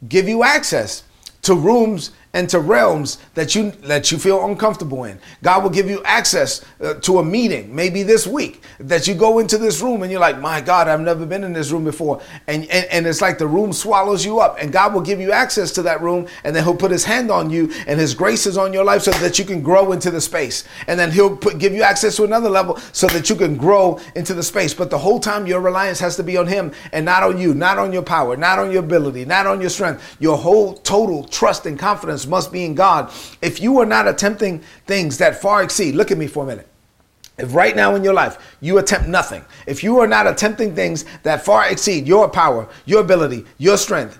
give 0.07 0.27
you 0.27 0.43
access 0.43 1.03
to 1.43 1.55
rooms 1.55 2.11
and 2.33 2.49
to 2.49 2.59
realms 2.59 3.17
that 3.33 3.55
you 3.55 3.71
that 3.83 4.11
you 4.11 4.17
feel 4.17 4.45
uncomfortable 4.45 5.05
in. 5.05 5.19
God 5.43 5.63
will 5.63 5.69
give 5.69 5.89
you 5.89 6.03
access 6.03 6.63
uh, 6.81 6.95
to 6.95 7.19
a 7.19 7.23
meeting, 7.25 7.73
maybe 7.73 8.03
this 8.03 8.27
week, 8.27 8.63
that 8.79 9.07
you 9.07 9.15
go 9.15 9.39
into 9.39 9.57
this 9.57 9.81
room 9.81 10.03
and 10.03 10.11
you're 10.11 10.21
like, 10.21 10.39
"My 10.39 10.61
God, 10.61 10.87
I've 10.87 11.01
never 11.01 11.25
been 11.25 11.43
in 11.43 11.53
this 11.53 11.71
room 11.71 11.83
before," 11.83 12.21
and 12.47 12.63
and, 12.65 12.85
and 12.85 13.07
it's 13.07 13.21
like 13.21 13.37
the 13.37 13.47
room 13.47 13.73
swallows 13.73 14.25
you 14.25 14.39
up, 14.39 14.57
and 14.59 14.71
God 14.71 14.93
will 14.93 15.01
give 15.01 15.19
you 15.19 15.31
access 15.31 15.71
to 15.73 15.81
that 15.83 16.01
room, 16.01 16.27
and 16.43 16.55
then 16.55 16.63
He'll 16.63 16.75
put 16.75 16.91
His 16.91 17.05
hand 17.05 17.31
on 17.31 17.49
you, 17.49 17.71
and 17.87 17.99
His 17.99 18.13
grace 18.13 18.45
is 18.45 18.57
on 18.57 18.73
your 18.73 18.83
life, 18.83 19.01
so 19.01 19.11
that 19.11 19.39
you 19.39 19.45
can 19.45 19.61
grow 19.61 19.91
into 19.91 20.11
the 20.11 20.21
space, 20.21 20.63
and 20.87 20.99
then 20.99 21.11
He'll 21.11 21.35
put, 21.35 21.57
give 21.57 21.73
you 21.73 21.81
access 21.81 22.15
to 22.17 22.23
another 22.23 22.49
level, 22.49 22.77
so 22.91 23.07
that 23.07 23.29
you 23.29 23.35
can 23.35 23.57
grow 23.57 23.99
into 24.15 24.33
the 24.33 24.43
space. 24.43 24.73
But 24.73 24.89
the 24.89 24.97
whole 24.97 25.19
time, 25.19 25.47
your 25.47 25.61
reliance 25.61 25.99
has 25.99 26.15
to 26.17 26.23
be 26.23 26.37
on 26.37 26.47
Him 26.47 26.71
and 26.91 27.05
not 27.05 27.23
on 27.23 27.37
you, 27.37 27.53
not 27.53 27.77
on 27.77 27.93
your 27.93 28.03
power, 28.03 28.35
not 28.37 28.59
on 28.59 28.71
your 28.71 28.83
ability, 28.83 29.25
not 29.25 29.47
on 29.47 29.61
your 29.61 29.69
strength. 29.69 30.17
Your 30.19 30.37
whole 30.37 30.75
total 30.75 31.23
trust 31.23 31.65
and 31.65 31.79
confidence 31.79 32.26
must 32.27 32.51
be 32.51 32.65
in 32.65 32.75
God. 32.75 33.11
If 33.41 33.61
you 33.61 33.79
are 33.79 33.85
not 33.85 34.07
attempting 34.07 34.59
things 34.85 35.17
that 35.17 35.41
far 35.41 35.63
exceed, 35.63 35.95
look 35.95 36.11
at 36.11 36.17
me 36.17 36.27
for 36.27 36.43
a 36.43 36.47
minute. 36.47 36.67
If 37.37 37.53
right 37.53 37.75
now 37.75 37.93
in 37.95 38.03
your 38.03 38.13
life 38.13 38.57
you 38.61 38.79
attempt 38.79 39.07
nothing, 39.07 39.45
if 39.67 39.83
you 39.83 39.99
are 39.99 40.07
not 40.07 40.25
attempting 40.27 40.73
things 40.73 41.05
that 41.23 41.45
far 41.45 41.69
exceed 41.69 42.07
your 42.07 42.29
power, 42.29 42.67
your 42.85 43.01
ability, 43.01 43.45
your 43.57 43.77
strength, 43.77 44.19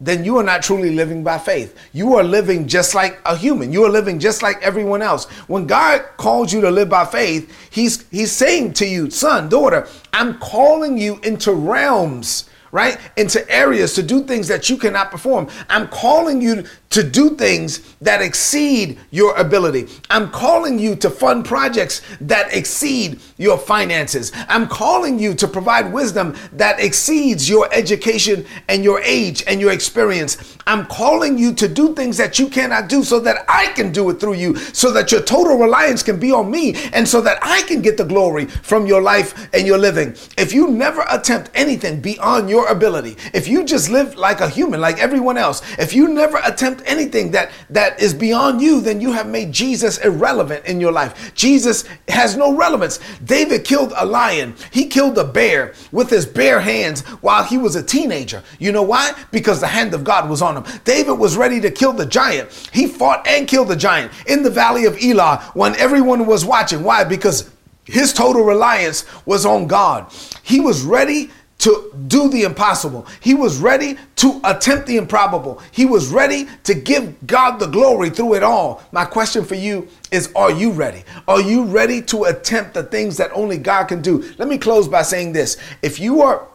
then 0.00 0.24
you 0.24 0.36
are 0.36 0.42
not 0.42 0.62
truly 0.62 0.94
living 0.94 1.24
by 1.24 1.38
faith. 1.38 1.78
You 1.92 2.16
are 2.16 2.24
living 2.24 2.68
just 2.68 2.94
like 2.94 3.18
a 3.24 3.34
human. 3.34 3.72
You 3.72 3.84
are 3.84 3.90
living 3.90 4.18
just 4.18 4.42
like 4.42 4.60
everyone 4.60 5.00
else. 5.00 5.24
When 5.46 5.66
God 5.66 6.04
calls 6.18 6.52
you 6.52 6.60
to 6.60 6.70
live 6.70 6.90
by 6.90 7.06
faith, 7.06 7.50
he's 7.70 8.06
he's 8.10 8.32
saying 8.32 8.74
to 8.74 8.86
you, 8.86 9.08
son, 9.10 9.48
daughter, 9.48 9.88
I'm 10.12 10.38
calling 10.38 10.98
you 10.98 11.18
into 11.22 11.52
realms 11.52 12.50
right? 12.72 12.98
Into 13.16 13.48
areas 13.50 13.94
to 13.94 14.02
do 14.02 14.24
things 14.24 14.48
that 14.48 14.68
you 14.68 14.76
cannot 14.76 15.10
perform. 15.10 15.48
I'm 15.70 15.88
calling 15.88 16.42
you 16.42 16.64
to 16.90 17.02
do 17.02 17.36
things 17.36 17.94
that 18.00 18.22
exceed 18.22 18.98
your 19.10 19.36
ability. 19.36 19.88
I'm 20.08 20.30
calling 20.30 20.78
you 20.78 20.96
to 20.96 21.10
fund 21.10 21.44
projects 21.44 22.02
that 22.20 22.54
exceed 22.54 23.20
your 23.36 23.58
finances. 23.58 24.32
I'm 24.48 24.66
calling 24.66 25.18
you 25.18 25.34
to 25.34 25.48
provide 25.48 25.92
wisdom 25.92 26.36
that 26.52 26.80
exceeds 26.80 27.48
your 27.48 27.68
education 27.72 28.46
and 28.68 28.84
your 28.84 29.00
age 29.02 29.44
and 29.46 29.60
your 29.60 29.72
experience. 29.72 30.56
I'm 30.66 30.86
calling 30.86 31.38
you 31.38 31.52
to 31.54 31.68
do 31.68 31.94
things 31.94 32.16
that 32.16 32.38
you 32.38 32.48
cannot 32.48 32.88
do 32.88 33.02
so 33.02 33.20
that 33.20 33.44
I 33.48 33.68
can 33.68 33.92
do 33.92 34.08
it 34.10 34.20
through 34.20 34.34
you, 34.34 34.56
so 34.56 34.92
that 34.92 35.12
your 35.12 35.22
total 35.22 35.58
reliance 35.58 36.02
can 36.02 36.18
be 36.18 36.32
on 36.32 36.50
me 36.50 36.74
and 36.92 37.06
so 37.06 37.20
that 37.20 37.38
I 37.42 37.62
can 37.62 37.82
get 37.82 37.96
the 37.96 38.04
glory 38.04 38.46
from 38.46 38.86
your 38.86 39.02
life 39.02 39.48
and 39.52 39.66
your 39.66 39.78
living. 39.78 40.14
If 40.38 40.52
you 40.52 40.68
never 40.68 41.04
attempt 41.10 41.50
anything 41.54 42.00
beyond 42.00 42.48
your 42.48 42.68
ability, 42.68 43.16
if 43.34 43.48
you 43.48 43.64
just 43.64 43.90
live 43.90 44.16
like 44.16 44.40
a 44.40 44.48
human, 44.48 44.80
like 44.80 44.98
everyone 44.98 45.36
else, 45.36 45.62
if 45.78 45.94
you 45.94 46.08
never 46.08 46.40
attempt 46.44 46.75
attempt 46.76 46.90
anything 46.90 47.30
that, 47.32 47.50
that 47.70 48.00
is 48.00 48.14
beyond 48.14 48.60
you, 48.60 48.80
then 48.80 49.00
you 49.00 49.12
have 49.12 49.28
made 49.28 49.52
Jesus 49.52 49.98
irrelevant 49.98 50.64
in 50.66 50.80
your 50.80 50.92
life. 50.92 51.34
Jesus 51.34 51.84
has 52.08 52.36
no 52.36 52.56
relevance. 52.56 52.98
David 53.24 53.64
killed 53.64 53.92
a 53.96 54.04
lion, 54.04 54.54
he 54.70 54.86
killed 54.86 55.18
a 55.18 55.24
bear 55.24 55.74
with 55.92 56.10
his 56.10 56.26
bare 56.26 56.60
hands 56.60 57.02
while 57.22 57.44
he 57.44 57.58
was 57.58 57.76
a 57.76 57.82
teenager. 57.82 58.42
You 58.58 58.72
know 58.72 58.82
why? 58.82 59.12
Because 59.30 59.60
the 59.60 59.66
hand 59.66 59.94
of 59.94 60.04
God 60.04 60.28
was 60.28 60.42
on 60.42 60.56
him. 60.56 60.80
David 60.84 61.18
was 61.18 61.36
ready 61.36 61.60
to 61.60 61.70
kill 61.70 61.92
the 61.92 62.06
giant. 62.06 62.50
He 62.72 62.86
fought 62.86 63.26
and 63.26 63.48
killed 63.48 63.68
the 63.68 63.76
giant 63.76 64.12
in 64.26 64.42
the 64.42 64.50
valley 64.50 64.84
of 64.84 64.96
Elah 65.02 65.50
when 65.54 65.74
everyone 65.76 66.26
was 66.26 66.44
watching. 66.44 66.82
Why? 66.82 67.04
Because 67.04 67.50
his 67.84 68.12
total 68.12 68.42
reliance 68.42 69.04
was 69.26 69.46
on 69.46 69.68
God. 69.68 70.12
He 70.42 70.58
was 70.58 70.82
ready 70.82 71.30
to 71.66 71.92
do 72.06 72.28
the 72.28 72.44
impossible. 72.44 73.08
He 73.20 73.34
was 73.34 73.58
ready 73.58 73.98
to 74.16 74.40
attempt 74.44 74.86
the 74.86 74.98
improbable. 74.98 75.60
He 75.72 75.84
was 75.84 76.10
ready 76.10 76.46
to 76.62 76.74
give 76.74 77.26
God 77.26 77.58
the 77.58 77.66
glory 77.66 78.08
through 78.08 78.34
it 78.34 78.44
all. 78.44 78.84
My 78.92 79.04
question 79.04 79.44
for 79.44 79.56
you 79.56 79.88
is 80.12 80.30
Are 80.36 80.52
you 80.52 80.70
ready? 80.70 81.02
Are 81.26 81.40
you 81.40 81.64
ready 81.64 82.02
to 82.02 82.26
attempt 82.26 82.74
the 82.74 82.84
things 82.84 83.16
that 83.16 83.32
only 83.32 83.58
God 83.58 83.86
can 83.88 84.00
do? 84.00 84.32
Let 84.38 84.46
me 84.46 84.58
close 84.58 84.86
by 84.86 85.02
saying 85.02 85.32
this. 85.32 85.56
If 85.82 85.98
you 85.98 86.22
are 86.22 86.46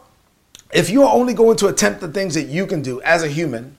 if 0.72 0.88
you 0.88 1.02
are 1.02 1.14
only 1.14 1.34
going 1.34 1.58
to 1.58 1.66
attempt 1.66 2.00
the 2.00 2.08
things 2.08 2.32
that 2.32 2.46
you 2.46 2.66
can 2.66 2.80
do 2.80 3.02
as 3.02 3.22
a 3.22 3.28
human, 3.28 3.76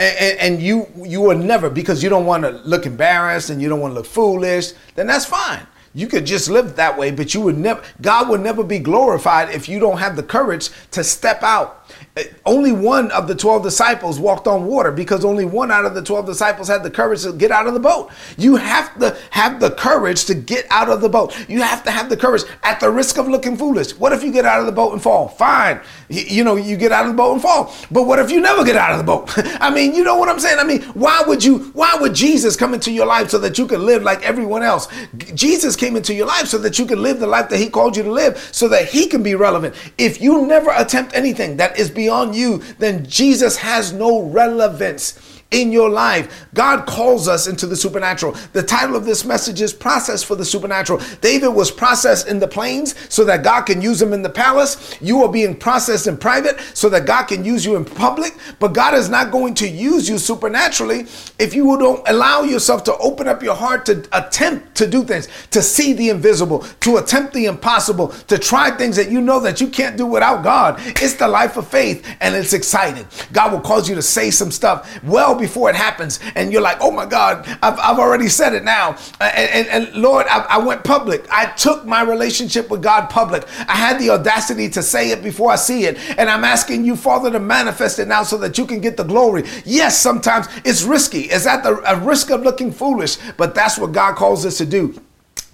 and, 0.00 0.38
and, 0.40 0.60
you 0.60 0.88
you 0.96 1.20
will 1.20 1.38
never 1.38 1.70
because 1.70 2.02
you 2.02 2.08
don't 2.08 2.26
want 2.26 2.42
to 2.42 2.50
look 2.64 2.86
embarrassed 2.86 3.50
and 3.50 3.62
you 3.62 3.68
don't 3.68 3.78
want 3.78 3.92
to 3.92 3.94
look 3.94 4.06
foolish, 4.06 4.72
then 4.96 5.06
that's 5.06 5.26
fine. 5.26 5.64
You 5.92 6.06
could 6.06 6.24
just 6.24 6.48
live 6.48 6.76
that 6.76 6.96
way, 6.96 7.10
but 7.10 7.34
you 7.34 7.40
would 7.40 7.58
never, 7.58 7.82
God 8.00 8.28
would 8.28 8.40
never 8.40 8.62
be 8.62 8.78
glorified 8.78 9.52
if 9.52 9.68
you 9.68 9.80
don't 9.80 9.98
have 9.98 10.14
the 10.14 10.22
courage 10.22 10.70
to 10.92 11.02
step 11.02 11.42
out 11.42 11.79
Uh, 12.16 12.22
only 12.44 12.72
one 12.72 13.08
of 13.12 13.28
the 13.28 13.34
12 13.36 13.62
disciples 13.62 14.18
walked 14.18 14.48
on 14.48 14.66
water 14.66 14.90
because 14.90 15.24
only 15.24 15.44
one 15.44 15.70
out 15.70 15.84
of 15.84 15.94
the 15.94 16.02
12 16.02 16.26
disciples 16.26 16.66
had 16.66 16.82
the 16.82 16.90
courage 16.90 17.22
to 17.22 17.32
get 17.32 17.52
out 17.52 17.68
of 17.68 17.74
the 17.74 17.80
boat. 17.80 18.10
You 18.36 18.56
have 18.56 18.98
to 18.98 19.16
have 19.30 19.60
the 19.60 19.70
courage 19.70 20.24
to 20.24 20.34
get 20.34 20.66
out 20.70 20.88
of 20.88 21.00
the 21.02 21.08
boat. 21.08 21.36
You 21.48 21.62
have 21.62 21.84
to 21.84 21.90
have 21.92 22.08
the 22.08 22.16
courage 22.16 22.42
at 22.64 22.80
the 22.80 22.90
risk 22.90 23.16
of 23.16 23.28
looking 23.28 23.56
foolish. 23.56 23.92
What 23.92 24.12
if 24.12 24.24
you 24.24 24.32
get 24.32 24.44
out 24.44 24.58
of 24.58 24.66
the 24.66 24.72
boat 24.72 24.92
and 24.92 25.00
fall? 25.00 25.28
Fine. 25.28 25.80
You, 26.08 26.42
know, 26.42 26.56
you 26.56 26.76
get 26.76 26.90
out 26.90 27.04
of 27.04 27.12
the 27.12 27.16
boat 27.16 27.34
and 27.34 27.42
fall. 27.42 27.72
But 27.92 28.04
what 28.04 28.18
if 28.18 28.32
you 28.32 28.40
never 28.40 28.64
get 28.64 28.74
out 28.74 28.90
of 28.90 28.98
the 28.98 29.04
boat? 29.04 29.32
I 29.60 29.70
mean, 29.70 29.94
you 29.94 30.02
know 30.02 30.16
what 30.16 30.28
I'm 30.28 30.40
saying? 30.40 30.58
I 30.58 30.64
mean, 30.64 30.82
why 30.94 31.22
would 31.24 31.44
you, 31.44 31.70
why 31.74 31.96
would 32.00 32.14
Jesus 32.14 32.56
come 32.56 32.74
into 32.74 32.90
your 32.90 33.06
life 33.06 33.30
so 33.30 33.38
that 33.38 33.56
you 33.56 33.68
could 33.68 33.80
live 33.80 34.02
like 34.02 34.24
everyone 34.24 34.64
else? 34.64 34.88
Jesus 35.34 35.76
came 35.76 35.94
into 35.94 36.12
your 36.12 36.26
life 36.26 36.48
so 36.48 36.58
that 36.58 36.76
you 36.76 36.86
could 36.86 36.98
live 36.98 37.20
the 37.20 37.28
life 37.28 37.48
that 37.50 37.58
he 37.58 37.70
called 37.70 37.96
you 37.96 38.02
to 38.02 38.10
live 38.10 38.48
so 38.50 38.66
that 38.66 38.88
he 38.88 39.06
can 39.06 39.22
be 39.22 39.36
relevant. 39.36 39.76
If 39.96 40.20
you 40.20 40.44
never 40.46 40.72
attempt 40.76 41.14
anything 41.14 41.56
that 41.58 41.78
is 41.78 41.90
beyond 42.00 42.34
you, 42.34 42.58
then 42.78 43.04
Jesus 43.06 43.58
has 43.58 43.92
no 43.92 44.22
relevance 44.22 45.12
in 45.50 45.72
your 45.72 45.90
life. 45.90 46.46
God 46.54 46.86
calls 46.86 47.28
us 47.28 47.46
into 47.46 47.66
the 47.66 47.76
supernatural. 47.76 48.36
The 48.52 48.62
title 48.62 48.96
of 48.96 49.04
this 49.04 49.24
message 49.24 49.60
is 49.60 49.72
Process 49.72 50.22
for 50.22 50.36
the 50.36 50.44
Supernatural. 50.44 51.00
David 51.20 51.48
was 51.48 51.70
processed 51.70 52.28
in 52.28 52.38
the 52.38 52.48
plains 52.48 52.94
so 53.12 53.24
that 53.24 53.42
God 53.42 53.62
can 53.62 53.82
use 53.82 54.00
him 54.00 54.12
in 54.12 54.22
the 54.22 54.30
palace. 54.30 54.96
You 55.00 55.22
are 55.24 55.32
being 55.32 55.56
processed 55.56 56.06
in 56.06 56.16
private 56.16 56.60
so 56.74 56.88
that 56.90 57.06
God 57.06 57.24
can 57.24 57.44
use 57.44 57.64
you 57.64 57.76
in 57.76 57.84
public. 57.84 58.36
But 58.58 58.74
God 58.74 58.94
is 58.94 59.08
not 59.08 59.32
going 59.32 59.54
to 59.54 59.68
use 59.68 60.08
you 60.08 60.18
supernaturally 60.18 61.06
if 61.38 61.54
you 61.54 61.78
don't 61.78 62.06
allow 62.08 62.42
yourself 62.42 62.84
to 62.84 62.96
open 62.98 63.26
up 63.26 63.42
your 63.42 63.54
heart 63.54 63.86
to 63.86 64.06
attempt 64.12 64.76
to 64.76 64.86
do 64.86 65.02
things, 65.04 65.28
to 65.50 65.62
see 65.62 65.92
the 65.92 66.10
invisible, 66.10 66.60
to 66.80 66.98
attempt 66.98 67.34
the 67.34 67.46
impossible, 67.46 68.08
to 68.28 68.38
try 68.38 68.70
things 68.70 68.96
that 68.96 69.10
you 69.10 69.20
know 69.20 69.40
that 69.40 69.60
you 69.60 69.68
can't 69.68 69.96
do 69.96 70.06
without 70.06 70.44
God. 70.44 70.76
It's 70.78 71.14
the 71.14 71.28
life 71.28 71.56
of 71.56 71.66
faith 71.66 72.06
and 72.20 72.34
it's 72.34 72.52
exciting. 72.52 73.06
God 73.32 73.52
will 73.52 73.60
cause 73.60 73.88
you 73.88 73.94
to 73.96 74.02
say 74.02 74.30
some 74.30 74.50
stuff 74.50 75.02
well 75.02 75.39
before 75.40 75.70
it 75.70 75.76
happens. 75.76 76.20
And 76.34 76.52
you're 76.52 76.62
like, 76.62 76.78
oh 76.80 76.90
my 76.90 77.06
God, 77.06 77.46
I've, 77.62 77.78
I've 77.78 77.98
already 77.98 78.28
said 78.28 78.54
it 78.54 78.64
now. 78.64 78.96
And, 79.20 79.50
and, 79.50 79.68
and 79.68 79.94
Lord, 79.94 80.26
I, 80.28 80.40
I 80.40 80.58
went 80.58 80.84
public. 80.84 81.26
I 81.30 81.46
took 81.46 81.84
my 81.84 82.02
relationship 82.02 82.70
with 82.70 82.82
God 82.82 83.10
public. 83.10 83.44
I 83.68 83.76
had 83.76 83.98
the 83.98 84.10
audacity 84.10 84.68
to 84.70 84.82
say 84.82 85.10
it 85.10 85.22
before 85.22 85.50
I 85.50 85.56
see 85.56 85.84
it. 85.84 85.98
And 86.18 86.28
I'm 86.28 86.44
asking 86.44 86.84
you, 86.84 86.96
Father, 86.96 87.30
to 87.30 87.40
manifest 87.40 87.98
it 87.98 88.08
now 88.08 88.22
so 88.22 88.38
that 88.38 88.58
you 88.58 88.66
can 88.66 88.80
get 88.80 88.96
the 88.96 89.04
glory. 89.04 89.44
Yes, 89.64 89.98
sometimes 89.98 90.46
it's 90.64 90.82
risky. 90.82 91.22
It's 91.22 91.46
at 91.46 91.62
the 91.62 91.74
risk 92.04 92.30
of 92.30 92.42
looking 92.42 92.70
foolish, 92.70 93.16
but 93.36 93.54
that's 93.54 93.78
what 93.78 93.92
God 93.92 94.16
calls 94.16 94.44
us 94.44 94.58
to 94.58 94.66
do. 94.66 95.00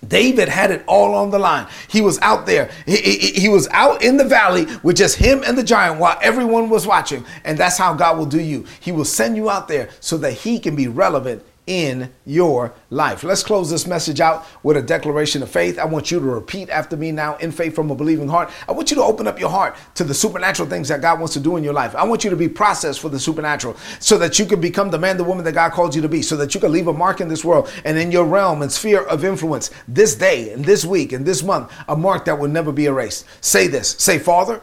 David 0.07 0.49
had 0.49 0.71
it 0.71 0.85
all 0.87 1.15
on 1.15 1.31
the 1.31 1.38
line. 1.38 1.67
He 1.88 2.00
was 2.00 2.19
out 2.21 2.47
there. 2.47 2.71
He, 2.85 2.97
he, 2.97 3.33
he, 3.33 3.49
was 3.49 3.67
out 3.71 4.03
in 4.03 4.17
the 4.17 4.25
valley 4.25 4.67
with 4.83 4.97
just 4.97 5.17
him 5.17 5.43
and 5.45 5.57
the 5.57 5.62
giant 5.65 5.99
while 5.99 6.19
everyone 6.23 6.69
was 6.69 6.87
watching. 6.87 7.25
And 7.45 7.59
that's 7.59 7.79
how 7.79 7.95
God 7.95 8.19
will 8.19 8.26
do 8.26 8.41
you. 8.41 8.67
He 8.81 8.93
will 8.93 9.05
send 9.05 9.37
you 9.37 9.50
out 9.50 9.69
there 9.69 9.88
so 10.00 10.17
that 10.19 10.33
he 10.33 10.59
can 10.59 10.76
be 10.76 10.87
relevant 10.87 11.43
in 11.66 12.12
your 12.25 12.73
life. 12.90 13.25
Let's 13.25 13.42
close 13.42 13.70
this 13.70 13.87
message 13.87 14.20
out 14.20 14.46
with 14.62 14.76
a 14.76 14.82
declaration 14.82 15.42
of 15.42 15.50
faith. 15.50 15.78
I 15.78 15.85
want 15.85 16.11
you 16.11 16.20
to 16.20 16.25
repeat 16.25 16.70
after 16.70 16.96
me 16.96 17.11
now 17.11 17.37
in 17.37 17.50
faith 17.50 17.75
from 17.75 17.90
a 17.90 17.94
believing 17.94 18.28
heart. 18.28 18.50
I 18.68 18.73
want 18.73 18.90
you 18.90 18.96
to 18.96 19.02
open 19.02 19.26
up 19.26 19.40
your 19.40 19.50
heart 19.50 19.76
to 19.96 20.04
the 20.04 20.14
supernatural 20.14 20.68
things 20.68 20.88
that 20.88 21.00
God 21.00 21.18
wants 21.18 21.35
to 21.35 21.40
do 21.40 21.56
in 21.56 21.64
your 21.64 21.73
life. 21.73 21.96
I 21.96 22.04
want 22.04 22.23
you 22.23 22.30
to 22.30 22.37
be 22.37 22.49
processed 22.49 23.00
for 23.00 23.08
the 23.08 23.18
supernatural 23.18 23.76
so 23.99 24.16
that 24.18 24.38
you 24.38 24.46
can 24.46 24.61
become 24.61 24.90
the 24.90 24.99
man, 24.99 25.16
the 25.16 25.25
woman 25.25 25.44
that 25.44 25.52
God 25.52 25.73
called 25.73 25.94
you 25.94 26.02
to 26.02 26.08
be, 26.08 26.23
so 26.23 26.37
that 26.37 26.54
you 26.54 26.61
can 26.61 26.73
leave 26.73 26.87
a 26.87 26.92
mark 26.92 27.20
in 27.20 27.28
this 27.28 27.44
world 27.44 27.70
and 27.85 27.99
in 27.99 28.12
your 28.12 28.25
realm 28.25 28.62
and 28.62 28.70
sphere 28.70 29.02
of 29.02 29.25
influence 29.25 29.70
this 29.88 30.14
day 30.14 30.52
and 30.52 30.64
this 30.64 30.85
week 30.85 31.12
and 31.12 31.26
this 31.26 31.42
month, 31.42 31.73
a 31.88 31.96
mark 31.96 32.25
that 32.26 32.38
will 32.38 32.49
never 32.49 32.70
be 32.70 32.87
erased. 32.87 33.25
Say 33.40 33.66
this 33.66 33.96
say, 33.99 34.18
Father, 34.18 34.61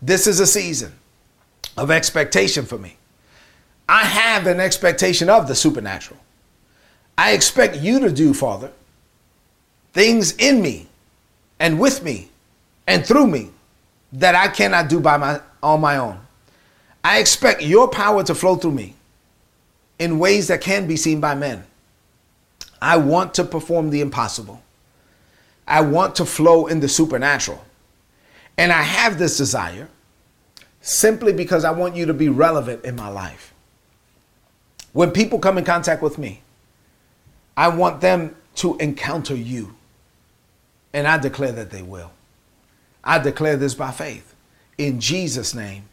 this 0.00 0.26
is 0.26 0.40
a 0.40 0.46
season 0.46 0.92
of 1.76 1.90
expectation 1.90 2.64
for 2.64 2.78
me. 2.78 2.96
I 3.88 4.04
have 4.04 4.46
an 4.46 4.60
expectation 4.60 5.28
of 5.28 5.48
the 5.48 5.54
supernatural. 5.54 6.18
I 7.18 7.32
expect 7.32 7.76
you 7.76 8.00
to 8.00 8.10
do, 8.10 8.34
Father, 8.34 8.72
things 9.92 10.36
in 10.36 10.60
me 10.60 10.86
and 11.58 11.80
with 11.80 12.02
me 12.02 12.28
and 12.86 13.04
through 13.04 13.26
me 13.26 13.50
that 14.12 14.34
I 14.34 14.48
cannot 14.48 14.88
do 14.88 15.00
by 15.00 15.16
my 15.16 15.40
on 15.62 15.80
my 15.80 15.96
own. 15.96 16.20
I 17.02 17.18
expect 17.18 17.62
your 17.62 17.88
power 17.88 18.22
to 18.24 18.34
flow 18.34 18.56
through 18.56 18.72
me 18.72 18.94
in 19.98 20.18
ways 20.18 20.48
that 20.48 20.60
can 20.60 20.86
be 20.86 20.96
seen 20.96 21.20
by 21.20 21.34
men. 21.34 21.64
I 22.80 22.98
want 22.98 23.34
to 23.34 23.44
perform 23.44 23.90
the 23.90 24.00
impossible. 24.00 24.62
I 25.66 25.80
want 25.80 26.16
to 26.16 26.24
flow 26.26 26.66
in 26.66 26.80
the 26.80 26.88
supernatural. 26.88 27.64
And 28.58 28.72
I 28.72 28.82
have 28.82 29.18
this 29.18 29.36
desire 29.36 29.88
simply 30.80 31.32
because 31.32 31.64
I 31.64 31.70
want 31.70 31.96
you 31.96 32.06
to 32.06 32.14
be 32.14 32.28
relevant 32.28 32.84
in 32.84 32.96
my 32.96 33.08
life. 33.08 33.52
When 34.92 35.10
people 35.10 35.38
come 35.38 35.58
in 35.58 35.64
contact 35.64 36.02
with 36.02 36.18
me, 36.18 36.42
I 37.56 37.68
want 37.68 38.00
them 38.00 38.36
to 38.56 38.76
encounter 38.78 39.34
you. 39.34 39.74
And 40.92 41.06
I 41.06 41.18
declare 41.18 41.52
that 41.52 41.70
they 41.70 41.82
will. 41.82 42.12
I 43.04 43.18
declare 43.18 43.56
this 43.56 43.74
by 43.74 43.90
faith. 43.90 44.34
In 44.78 45.00
Jesus' 45.00 45.54
name, 45.54 45.84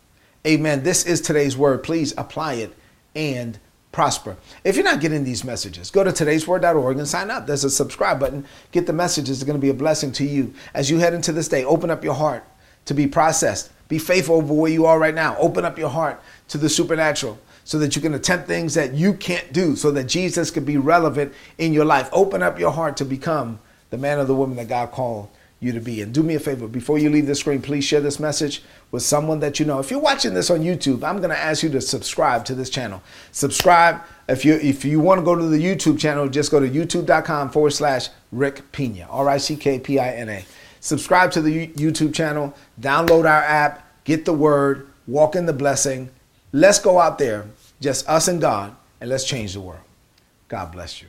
amen. 0.46 0.84
This 0.84 1.06
is 1.06 1.22
today's 1.22 1.56
word. 1.56 1.84
Please 1.84 2.14
apply 2.18 2.56
it 2.56 2.76
and 3.16 3.60
prosper. 3.92 4.36
If 4.64 4.76
you're 4.76 4.84
not 4.84 5.00
getting 5.00 5.24
these 5.24 5.44
messages, 5.44 5.92
go 5.92 6.04
to 6.04 6.12
today'sword.org 6.12 6.98
and 6.98 7.08
sign 7.08 7.30
up. 7.30 7.48
There's 7.48 7.64
a 7.64 7.70
subscribe 7.70 8.20
button. 8.20 8.46
Get 8.72 8.88
the 8.88 8.94
messages. 8.94 9.38
It's 9.38 9.46
going 9.46 9.60
to 9.60 9.62
be 9.62 9.70
a 9.70 9.74
blessing 9.74 10.12
to 10.14 10.26
you. 10.26 10.54
As 10.74 10.90
you 10.90 10.98
head 11.00 11.14
into 11.14 11.32
this 11.32 11.48
day, 11.48 11.64
open 11.64 11.90
up 11.90 12.04
your 12.04 12.16
heart 12.16 12.44
to 12.86 12.94
be 12.94 13.08
processed. 13.08 13.72
Be 13.88 14.00
faithful 14.00 14.38
over 14.38 14.54
where 14.54 14.72
you 14.72 14.86
are 14.86 14.98
right 14.98 15.14
now. 15.14 15.38
Open 15.38 15.64
up 15.64 15.78
your 15.78 15.90
heart 15.90 16.22
to 16.50 16.58
the 16.58 16.70
supernatural 16.70 17.38
so 17.64 17.80
that 17.80 17.96
you 17.96 18.02
can 18.02 18.14
attempt 18.14 18.48
things 18.48 18.74
that 18.74 18.94
you 18.94 19.14
can't 19.14 19.54
do, 19.54 19.76
so 19.76 19.92
that 19.92 20.06
Jesus 20.06 20.52
can 20.52 20.66
be 20.66 20.78
relevant 20.78 21.34
in 21.58 21.74
your 21.74 21.86
life. 21.86 22.10
Open 22.12 22.44
up 22.44 22.60
your 22.60 22.72
heart 22.72 22.98
to 22.98 23.06
become 23.06 23.60
the 23.90 23.98
man 23.98 24.20
or 24.20 24.26
the 24.26 24.36
woman 24.36 24.58
that 24.58 24.68
God 24.68 24.92
called 24.92 25.30
you 25.64 25.72
to 25.72 25.80
be. 25.80 26.02
And 26.02 26.14
do 26.14 26.22
me 26.22 26.36
a 26.36 26.40
favor, 26.40 26.68
before 26.68 27.00
you 27.00 27.10
leave 27.10 27.26
the 27.26 27.36
screen, 27.36 27.62
please 27.62 27.86
share 27.86 28.02
this 28.02 28.20
message 28.20 28.64
with 28.92 29.02
someone 29.02 29.40
that 29.40 29.60
you 29.60 29.66
know. 29.66 29.80
If 29.80 29.90
you're 29.90 30.00
watching 30.00 30.34
this 30.34 30.50
on 30.50 30.60
YouTube, 30.60 31.04
I'm 31.04 31.18
going 31.18 31.30
to 31.30 31.40
ask 31.40 31.64
you 31.64 31.70
to 31.70 31.82
subscribe 31.82 32.46
to 32.46 32.56
this 32.56 32.70
channel. 32.70 33.02
Subscribe. 33.32 34.02
If 34.28 34.46
you 34.46 34.56
if 34.56 34.86
you 34.86 35.00
want 35.00 35.20
to 35.20 35.26
go 35.26 35.36
to 35.36 35.46
the 35.46 35.58
YouTube 35.58 36.00
channel, 36.00 36.28
just 36.30 36.52
go 36.52 36.60
to 36.60 36.70
youtube.com 36.70 37.50
forward 37.50 37.72
slash 37.72 38.10
Rick 38.32 38.72
Pina, 38.72 39.08
R 39.10 39.30
I 39.30 39.38
C 39.38 39.56
K 39.56 39.80
P 39.80 40.00
I 40.00 40.12
N 40.12 40.30
A. 40.30 40.46
Subscribe 40.80 41.32
to 41.32 41.42
the 41.42 41.68
YouTube 41.70 42.14
channel, 42.14 42.54
download 42.80 43.22
our 43.22 43.42
app, 43.42 43.88
get 44.04 44.26
the 44.26 44.34
word, 44.34 44.88
walk 45.08 45.36
in 45.36 45.46
the 45.46 45.54
blessing. 45.54 46.10
Let's 46.54 46.80
go 46.80 47.00
out 47.00 47.18
there, 47.18 47.48
just 47.82 48.08
us 48.08 48.28
and 48.28 48.40
God, 48.40 48.76
and 49.02 49.10
let's 49.10 49.24
change 49.24 49.54
the 49.54 49.60
world. 49.60 49.82
God 50.48 50.72
bless 50.72 51.02
you. 51.02 51.08